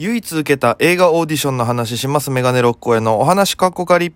[0.00, 2.30] 唯一受けた映画オーディションの話します。
[2.30, 4.14] メガネロッコへのお話かっこかり。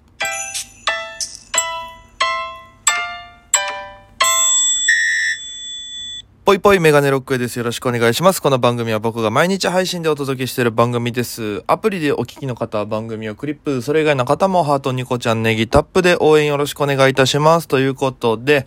[6.45, 7.57] ぽいぽいメガネロックへです。
[7.57, 8.41] よろしくお願いします。
[8.41, 11.65] この番組は僕が毎日配信でお届けしている番組です。
[11.67, 17.67] アプリでお聞きの方は番組をクリップ、それ以外の方もハートニコちゃんネギタップで応援よろしくお願いいたします。
[17.67, 18.67] ということで、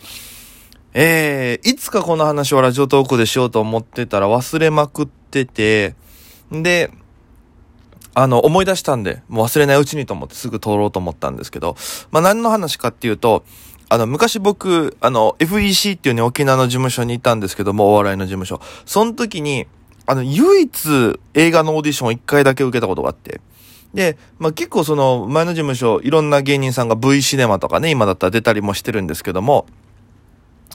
[0.94, 5.96] えー、いつかこの話をラジオトークでしようと思ってたら忘れまくってて、
[6.52, 6.92] で、
[8.16, 11.76] あの、思い出したんで、もう忘れないうちにと思ってすぐ通ろうと思ったんですけど、
[12.12, 13.44] まあ何の話かっていうと、
[13.90, 18.62] あの、昔僕、あの、FEC っていうね、沖縄の事務所にいたんですけども、お笑いの事務所。
[18.86, 19.68] その時に、
[20.08, 23.42] あの、唯一映画のオーディションを一回だけ受けたことがあって。
[23.94, 29.66] で、まあ結構その、前の事務所、いろんな芸人さんが V シネマとかね、今だったら出たりもしてるんですけども、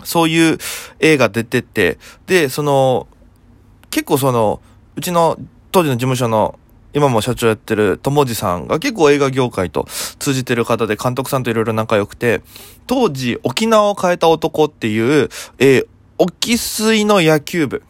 [0.05, 0.59] そういう
[1.01, 3.09] 映画出てて、で、その、
[3.91, 4.61] 結構その、
[4.97, 5.39] うちの
[5.73, 6.59] 当時の事務所の
[6.93, 9.87] 今も社長やってる友治さんが結構映画業界と
[10.19, 12.43] 通じてる方で監督さんといろいろ仲良くて、
[12.87, 15.87] 当時沖縄を変えた男っていう、えー、
[16.19, 17.83] 沖水の野球部。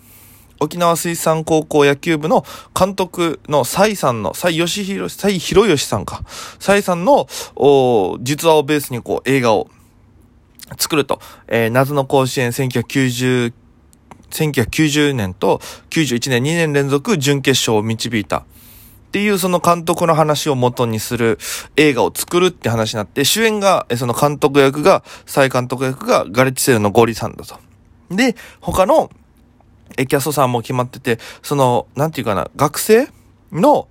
[0.63, 2.45] 沖縄水産高校野球部の
[2.79, 6.23] 監督の蔡さんの、蔡義弘、蔡博義さんか。
[6.59, 9.71] 蔡さんの、お実話をベースにこう映画を
[10.79, 11.19] 作ると。
[11.49, 13.55] えー、夏の甲子園1990、
[14.31, 18.45] 1990年と91年2年連続準決勝を導いた。
[19.11, 21.41] っていうその監督の話を元にする
[21.75, 27.57] 映画を作るって話になって、主演が、その監督役が、再監督役がガレッジセルのゴリさんだと。
[28.09, 29.11] で、他の、
[29.97, 33.09] え、キャストさんも決まってて、その、なんていうかな、学生
[33.51, 33.89] の、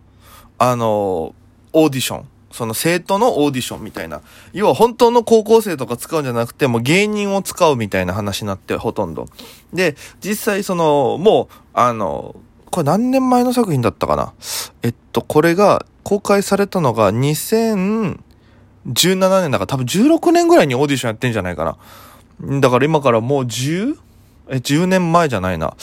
[0.57, 1.35] あの、
[1.73, 2.27] オーディション。
[2.53, 4.21] その生徒のオーディションみたいな。
[4.53, 9.25] 要は本当の高校生とか使うんじゃなくて、もう芸人を使うみたいな話になって、ほとんど。
[9.73, 12.37] で、実際その、もう、あの、
[12.71, 14.33] これ何年前の作品だったかな？
[14.83, 18.17] えっと、これが公開されたのが2017
[19.41, 21.77] 年だから多分16年ぐらいにオーディションやってんじゃないか
[22.39, 22.59] な。
[22.59, 23.97] だから今からもう 10?
[24.49, 25.75] え、10年前じゃないな。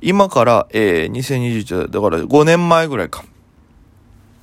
[0.00, 3.24] 今から、えー、2021だから5年前ぐらいか。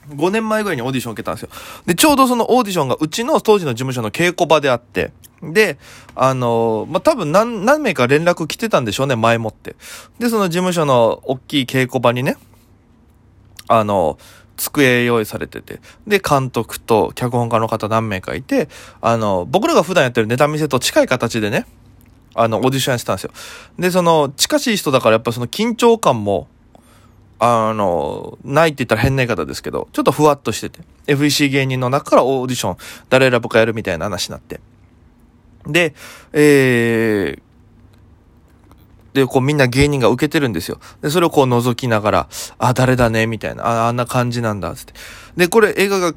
[0.10, 1.50] 5年前ぐらいにオーディション受けたんですよ。
[1.86, 5.78] で、ちょうどそのオーディションがうちの当時の事務所の稽古場であって、で、
[6.16, 9.76] あのまあ、多分何、何名か連絡来てたんでしょうね、前もって。
[10.20, 12.38] で、その事務所の大きい稽古場にね、
[13.72, 14.20] あの
[14.58, 18.68] 机用意されてて、で、監督と脚本家の方何名かいて、
[19.00, 21.66] あの、僕らが普段やってるネタ見せと近い形でね、
[22.36, 23.32] あの、オーディションやってたんですよ。
[23.80, 26.48] で、その、近しい人だからやっぱその緊張感も、
[27.40, 32.78] あの、ないって言ったら変な言い方ですけど、ちょっとふわっとしてて、FEC 芸人の中からオーディション、
[33.10, 34.60] 誰選ぶかやるみたいな話になって。
[35.66, 35.96] で、
[36.34, 37.42] えー、
[39.14, 40.80] で、こうみんな芸人が受けてるんですよ。
[41.02, 44.94] で、それをこう覗きながら、あ、誰だね、みたいな、あ、あんな感じなんだ、つって。
[45.36, 46.14] で、これ映画が、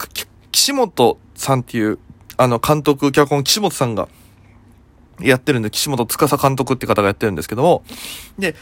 [0.53, 1.99] 岸本さんっていう、
[2.37, 4.09] あの、監督、脚本、岸本さんが
[5.21, 7.83] やってるんで、岸本司監督って方がやってるんですけども、
[8.39, 8.55] で、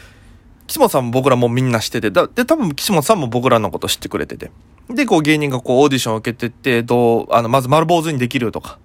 [0.65, 4.51] 岸本さんも僕らもみんな知ってて、だで、多分岸本さんも僕らのこと知ってくれてて。
[4.89, 8.79] で、こう芸人がこうオーディションを受けてって、どう、あの、まず丸坊主にできるとか、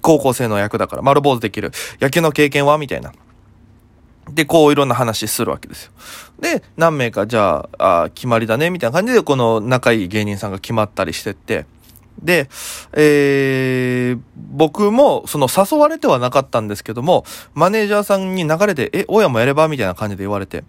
[0.00, 2.78] 高校生の役だから丸坊主できる、野球の経験は？
[2.78, 3.12] みたいな。
[4.30, 5.92] で、こういろんな話するわけですよ。
[6.40, 11.66] で、何名かじゃあ、あ決まりだね、みたいな感じで、この仲いい芸人さんが決まったりしてって。
[12.22, 12.48] で、
[12.94, 17.24] えー、僕も、その誘われてはなかったんですけども、
[17.54, 19.68] マネージャーさんに流れで、え、親もやれば？
[19.68, 20.64] みたいな感じで言われて。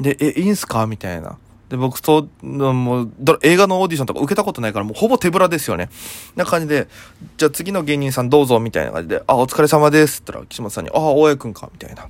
[0.00, 0.86] で、え、いいんすか？
[0.86, 1.38] みたいな。
[1.68, 5.88] で、僕と、もう、映画のオーディションとか受けたことないから、もうほぼ手ぶらですよね。
[6.34, 6.88] な感じで、
[7.36, 10.20] じゃあ次の芸人さんどうぞ、みたいな感じで、あ、お疲れ様です。
[10.20, 12.08] って言ったら、岸本さんに、あ、大江くんか、みたいな。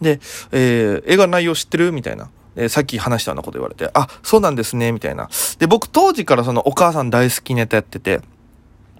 [0.00, 0.20] で、
[0.52, 1.92] えー、映画の内容知ってる？
[1.92, 2.30] みたいな。
[2.58, 5.28] えー、さっき話したようなこと言われて、あ、そうなんですね、みたいな。
[5.58, 8.22] で、僕当時からそのお母さん大好きネタやってて、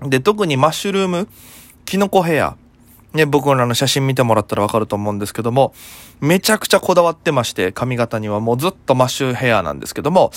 [0.02, 1.28] で、特にマッシュルーム、
[1.86, 2.56] キノコヘア、
[3.14, 5.72] ね、僕らの写真見てもらったらわかると思うんですけども、
[6.20, 10.32] めちゃくちゃこだわってまして、髪型にはもうずっとマッシュヘアなんですけども、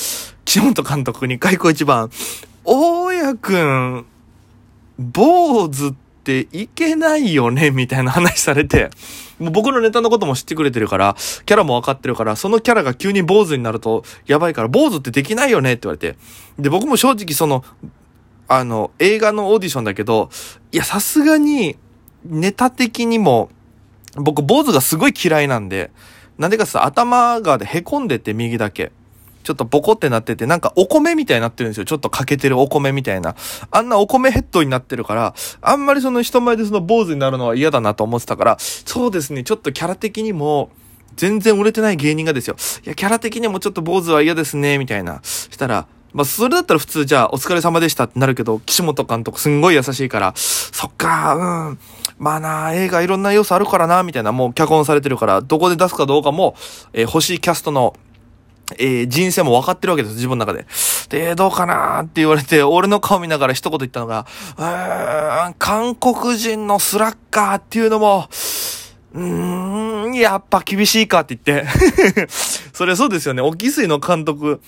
[0.46, 2.10] 岸本監督に開口一番、
[2.64, 4.06] 大家くん、
[4.98, 8.90] 坊主っていけないよねみたいな話されて、
[9.40, 16.18] もう僕のネタのことも知ってくれてるから、キャラもわかってるから、そのキャラが急に坊主になるとやばいから、坊主ってできないよねって言われて。
[16.60, 17.64] で、僕も正直その、
[18.48, 20.30] あの、映画のオーディションだけど、
[20.72, 21.78] いや、さすがに、
[22.26, 23.50] ネタ的にも、
[24.16, 25.92] 僕、坊主がすごい嫌いなんで、
[26.38, 28.92] なんでかさ、頭がへこんでて、右だけ。
[29.44, 31.86] ちょっとボコってなってて、なんかお米みたいになってるんですよ。
[31.86, 33.36] ちょっと欠けてるお米みたいな。
[33.72, 40.70] あんなお米ヘッドになってるから、あんまりその人前でその坊主になるのは嫌だなと思ってたから、そうですね、ちょっとキャラ的にも、
[41.16, 42.56] 全然売れてない芸人がですよ。
[42.86, 45.20] いや、キャラ的にもちょっと坊主は嫌ですね、みたいな。
[45.24, 51.80] したら、まあ、それだったら普通じゃあ、お疲れ様でしたってなるけど、岸本監督すんごい優しいから、そっか、うん。
[52.18, 56.56] まあな、映画いろんな要素あるからな、みたいな、もう脚本されてるから、どこで出すかどうかも、
[56.94, 57.96] えー、欲しいキャストの、
[58.78, 60.66] えー、人生も分かってるわけです、自分の中で。
[61.10, 64.26] で、どうかなって言われて、俺の顔見ながら一言言ったのが、
[64.58, 68.28] うーん、韓国人のスラッガーっていうのも、
[69.14, 71.68] うーん、やっぱ厳しいかって言って
[72.74, 73.42] それそうですよね。
[73.42, 74.62] 沖水の監督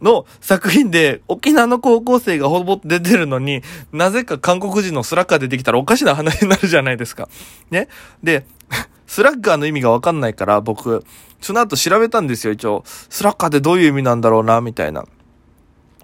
[0.00, 3.62] の作品で沖縄の高校生がほぼ出てるのに、
[3.92, 7.28] なぜか韓国人のスラッガー出てきたらおかしな話になるじゃないですか。
[7.70, 7.88] ね。
[8.22, 8.46] で、
[9.12, 11.04] スラッガーの意味がわかんないから僕、
[11.42, 12.82] その後調べたんですよ、一応。
[12.86, 15.04] スラッガーってどういう意味なんだろうな、みたいな。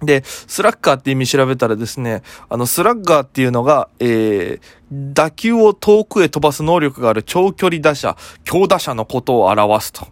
[0.02, 8.14] で、スラッガーって意味調べたらですね、あの、スラッガーっていうのが、えー、打球を遠くへ飛ばす能力がある長距離打者、
[8.44, 10.06] 強打者のことを表すと。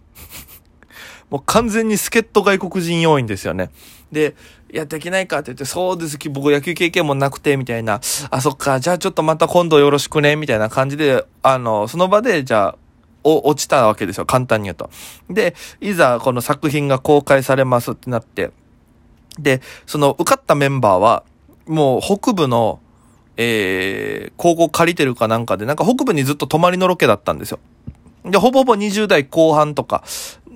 [1.29, 3.69] もう完全に助っ人外国人要員ですよね。
[4.11, 4.37] で、
[4.73, 8.01] いや、できないかって言って、そうです、僕野球経験もなくて、みたいな。
[8.31, 12.86] あ、そっか、じゃあちょっとまた今度よろしくね、みたいな感じで、あの、その場で、じゃあ、
[13.27, 14.27] 落ちたわけですよ。
[14.27, 14.91] 簡単に言うと。
[15.29, 18.51] で、いざこの作品が公開されますってなって、
[19.39, 21.25] で、その受かったメンバーは、
[21.67, 22.81] もう北部の、
[23.37, 27.59] えー、高校借りてるかなんかで、なんか北部にずっと泊まりのロケだったんですよ。
[28.25, 30.05] で、ほぼほぼ20代後半とか、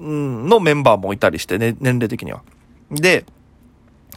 [0.00, 2.42] のメンバーもいたりしてね、年齢的には。
[2.90, 3.26] で、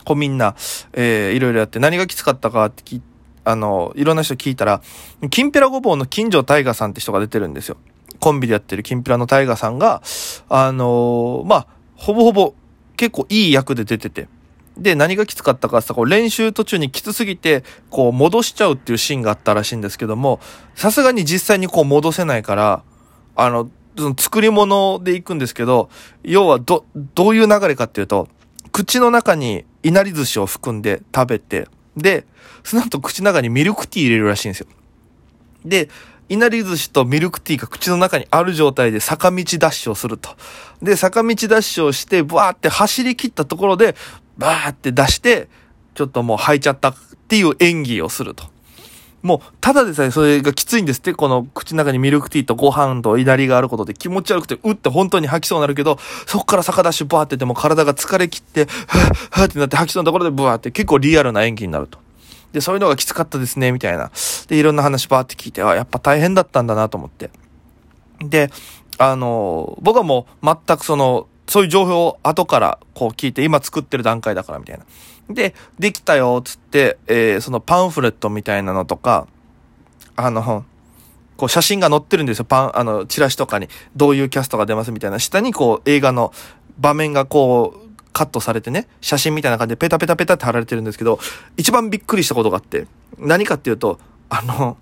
[0.06, 0.56] こうみんな、
[0.94, 3.02] えー、いろいろやって何がきつかったかって聞
[3.46, 4.82] あの、いろんな人聞いたら、
[5.30, 7.78] きんぴらごぼうの金城大河さんって人が出てるんですよ。
[8.24, 10.02] コンビでやってるきんぴらの大河さんが、
[10.48, 12.54] あのー、まあ、ほぼほぼ
[12.96, 14.30] 結構いい役で出てて。
[14.78, 20.40] で、何がきつかったかってこう練習途中にきつすぎて、こう戻しちゃうっていうシーンがあったらしいんですけども、
[20.74, 22.84] さすがに実際にこう戻せないから、
[23.36, 25.90] あの、その作り物で行くんですけど、
[26.24, 28.30] 要はど、どういう流れかっていうと、
[28.72, 31.68] 口の中にいなり寿司を含んで食べて、
[31.98, 32.26] で、
[32.64, 34.68] その後口の中にミルクティー入れるらしいんですよ。
[35.66, 35.90] で、
[36.33, 40.31] いなり寿司とミルクティーが口の中にある状態で坂道ダッシュをすると。
[40.81, 43.95] で、坂道ダッシュをして、ブワーって走り切ったところで、
[44.39, 45.47] バーって出して、
[45.94, 46.95] ちょっともう吐いちゃったっ
[47.27, 48.45] ていう演技をすると。
[49.21, 62.03] もう、ただでさえそれがきついんですって、この口の中にミルクティーとご飯といなりがあることで気持ち悪くて、うって本当に吐きそうになるけど、そこから坂ダッシュバーってでも体が疲れ切って、はぁ、はぁってなって吐きそうなところでブワーって結構リアルな演技になると。
[62.54, 64.12] で、そういうのがきつかったですね、みたいな。
[64.48, 67.32] で、いろんな話バーって聞いて、あ、やっぱ大変だったんだなと思って。
[68.22, 68.52] で、
[69.00, 74.86] あの、僕はもう全くその、そういう情報を後からこう聞いて、今作ってる段階だからみたいな。
[75.30, 79.28] で、できたよ、つって、えー、そのパンフレットみたいなのとか、
[80.16, 80.64] あの、
[81.38, 82.46] こう写真が載ってるんですよ。
[82.46, 85.20] パン、あの、チラシとかに、どういうキャストが出ますみたいな。
[85.20, 86.32] 下にこう、映画の
[86.78, 87.82] 場面がこう、
[88.13, 91.19] カットされてね、写真みたいな感じでペタペタペタって貼られてるんですけど、
[91.57, 92.88] 一番びっくりしたことがあって、
[93.18, 94.00] 何かっていうと、
[94.30, 94.77] あの、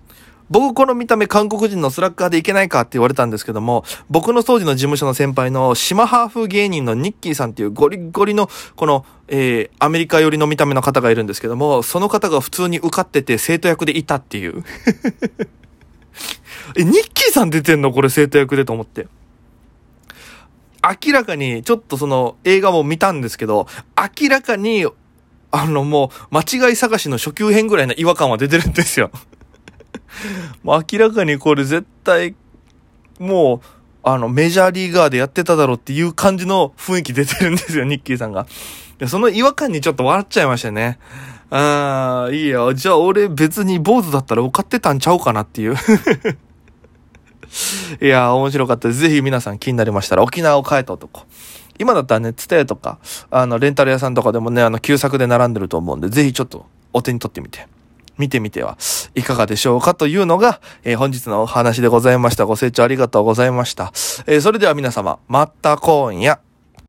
[0.50, 14.62] 僕この見た目韓国人のスラッガーでいけないかって言われたんですけども、僕の当時の事務所の先輩の島ハーフ芸人のニッキーさんっていうゴリゴリのこの、えー、アメリカ寄りの見た目の方がいるんですけども、その方が普通に受かってて生徒役でいたっていう。
[16.76, 17.90] え、ニッキーさん出てんの？
[17.90, 19.08] これ生徒役でと思って。
[20.82, 23.66] 明らかに、ちょっとその映画も見たんですけど、
[24.20, 24.86] 明らかに、
[25.50, 29.10] あのもう、間違い探しの初級編ぐらいの違和感は出てるんですよ。
[30.62, 32.34] もう明らかにこれ絶対、
[33.18, 33.60] もう、
[34.02, 38.46] あの、メジャーリーガーでやってただろうっていう感じの雰囲気出てるんですよ、 ニッキーさんが。
[38.98, 40.98] でその違和感にちょっと笑っちゃいましたね。
[41.50, 42.72] ああ、いいよ。
[42.72, 45.76] じゃあ俺別に坊主だったら受かってたんちゃうかなっていう
[48.00, 49.00] いや面白かったです。
[49.00, 51.22] ぜひ皆さん気になりましたら、沖縄を変えた男。
[51.78, 52.98] 今だったらね、ツタヤとか、
[53.30, 57.66] あの、レンタル屋さんとかでもね、あの、旧作で並んでると思うんで、ぜひちょっとお手に取ってみて。
[58.18, 58.76] 見てみては
[59.14, 62.44] いかがでしょうかというのが、えー、本日のお話でございました。
[62.44, 63.92] ご清聴ありがとうございました。
[64.26, 66.51] えー、それでは皆様、また今夜。